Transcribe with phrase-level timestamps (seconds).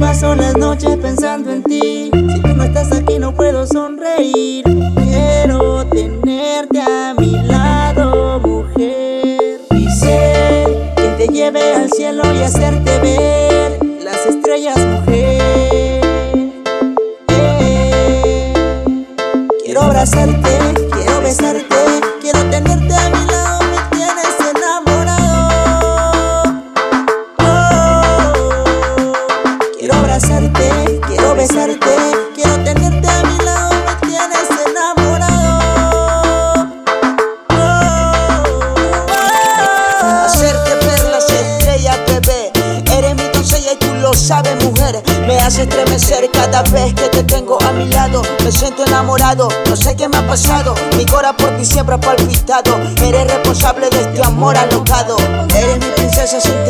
[0.00, 2.10] paso las noches pensando en ti.
[2.12, 4.75] Si tú no estás aquí no puedo sonreír.
[31.06, 31.96] Quiero besarte,
[32.34, 36.70] quiero tenerte a mi lado, me tienes enamorado.
[37.50, 37.54] Oh,
[40.24, 42.52] Hacerte ver las estrellas, bebé.
[42.96, 45.02] Eres mi doncella y tú lo sabes, mujer.
[45.26, 48.22] Me hace estremecer cada vez que te tengo a mi lado.
[48.44, 50.74] Me siento enamorado, no sé qué me ha pasado.
[50.96, 52.76] Mi cora por ti siempre ha palpitado.
[53.02, 55.16] Eres responsable de este amor alocado.
[55.54, 56.64] Eres mi princesa sin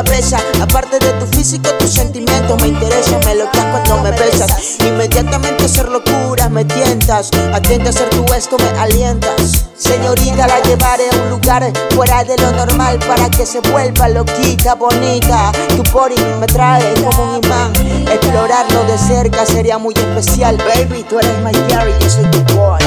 [0.00, 3.20] Aparte de tu físico, tus sentimientos me interesan.
[3.26, 4.78] Me loqueas cuando me besas.
[4.80, 7.30] Inmediatamente hacer locuras me tientas.
[7.52, 9.66] Atenta a ser tú esto, me alientas.
[9.76, 14.74] Señorita, la llevaré a un lugar fuera de lo normal para que se vuelva loquita,
[14.74, 15.52] bonita.
[15.76, 17.72] Tu body me trae como un imán.
[18.10, 21.04] Explorarlo de cerca sería muy especial, baby.
[21.10, 22.80] Tú eres my Gary, yo soy tu boy.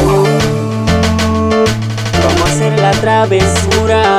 [2.24, 4.18] Vamos hacer la travesura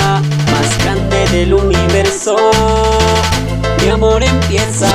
[0.53, 2.37] más grande del universo.
[3.95, 4.89] Amor empieza.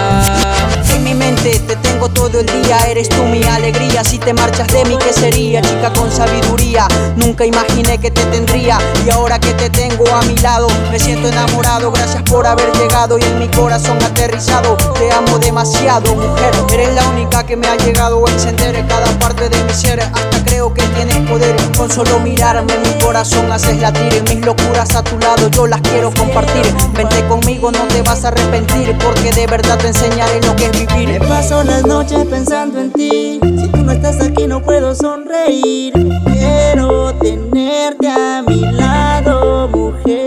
[0.93, 4.03] En mi mente te tengo todo el día, eres tú mi alegría.
[4.03, 5.61] Si te marchas de mí, ¿qué sería?
[5.61, 8.77] Chica con sabiduría, nunca imaginé que te tendría.
[9.05, 11.93] Y ahora que te tengo a mi lado, me siento enamorado.
[11.93, 14.75] Gracias por haber llegado y en mi corazón aterrizado.
[14.95, 16.51] Te amo demasiado, mujer.
[16.73, 19.99] Eres la única que me ha llegado a encender cada parte de mi ser.
[20.01, 22.73] Hasta creo que tienes poder con solo mirarme.
[22.79, 24.23] Mi corazón haces latir.
[24.23, 26.65] Mis locuras a tu lado, yo las quiero compartir.
[26.93, 28.97] Vente conmigo, no te vas a arrepentir.
[28.97, 31.09] Porque de verdad te enseñaré lo que es vivir.
[31.09, 33.39] Me paso las noches pensando en ti.
[33.41, 35.93] Si tú no estás aquí no puedo sonreír.
[36.25, 40.18] Quiero tenerte a mi lado, mujer.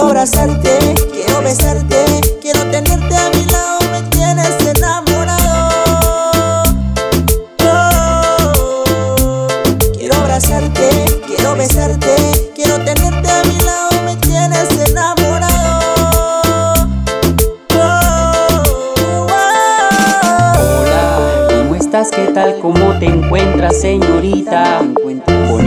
[0.00, 1.99] Quiero abrazarte, quiero besarte,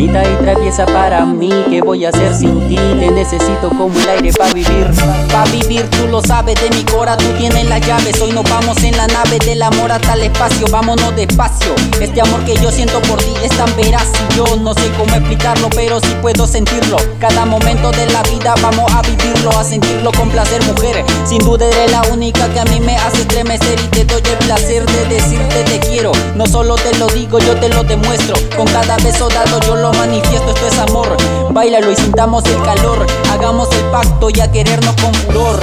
[0.03, 2.75] Bonita y traviesa para mí, ¿qué voy a hacer sin ti?
[2.75, 4.91] Te necesito como el aire para vivir.
[5.31, 8.19] Pa' vivir, tú lo sabes, de mi cora tú tienes las llaves.
[8.19, 11.73] Hoy nos vamos en la nave del amor hasta el espacio, vámonos despacio.
[12.01, 15.15] Este amor que yo siento por ti es tan veraz y yo no sé cómo
[15.15, 16.97] explicarlo, pero sí puedo sentirlo.
[17.21, 21.05] Cada momento de la vida vamos a vivirlo, a sentirlo con placer, mujer.
[21.25, 24.37] Sin duda eres la única que a mí me hace estremecer y te doy el
[24.45, 26.11] placer de decirte te quiero.
[26.35, 28.35] No solo te lo digo, yo te lo demuestro.
[28.57, 31.17] Con cada beso dado yo lo manifiesto, esto es amor.
[31.51, 33.05] Bailalo y sintamos el calor.
[33.31, 35.59] Hagamos el pacto y a querernos con furor.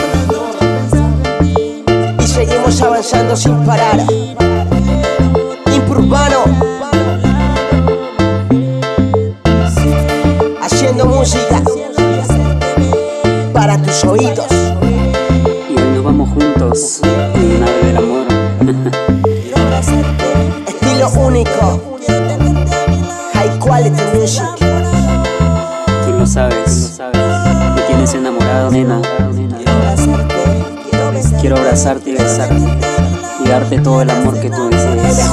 [2.18, 4.00] y seguimos avanzando sin parar.
[5.74, 6.44] Impurbano,
[10.62, 11.62] haciendo música
[13.52, 14.46] para tus oídos.
[15.68, 17.00] Y hoy nos vamos juntos
[17.34, 18.26] en la nave del amor.
[20.66, 21.89] Estilo único,
[23.80, 24.44] quality music.
[26.04, 27.00] Tú lo sabes,
[27.74, 29.00] me tienes enamorado, nena.
[31.40, 32.56] Quiero abrazarte y besarte
[33.44, 35.30] y darte todo el amor que tú desees.